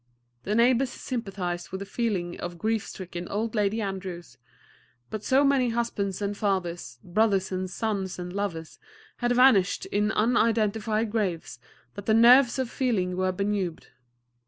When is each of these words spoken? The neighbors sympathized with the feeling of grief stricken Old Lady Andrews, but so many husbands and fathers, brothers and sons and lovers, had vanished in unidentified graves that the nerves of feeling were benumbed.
The 0.45 0.55
neighbors 0.55 0.89
sympathized 0.89 1.69
with 1.69 1.77
the 1.77 1.85
feeling 1.85 2.39
of 2.39 2.57
grief 2.57 2.87
stricken 2.87 3.27
Old 3.27 3.53
Lady 3.53 3.81
Andrews, 3.81 4.39
but 5.11 5.23
so 5.23 5.43
many 5.43 5.69
husbands 5.69 6.23
and 6.23 6.35
fathers, 6.35 6.97
brothers 7.03 7.51
and 7.51 7.69
sons 7.69 8.17
and 8.17 8.33
lovers, 8.33 8.79
had 9.17 9.31
vanished 9.33 9.85
in 9.85 10.11
unidentified 10.13 11.11
graves 11.11 11.59
that 11.93 12.07
the 12.07 12.15
nerves 12.15 12.57
of 12.57 12.67
feeling 12.67 13.15
were 13.15 13.31
benumbed. 13.31 13.89